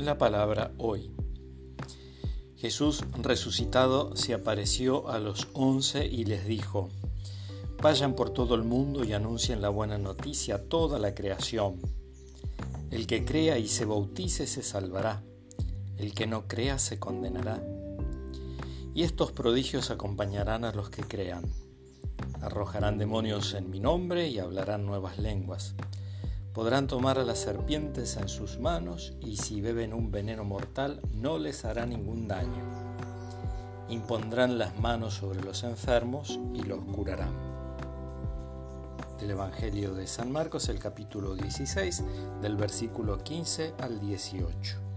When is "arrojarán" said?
22.40-22.96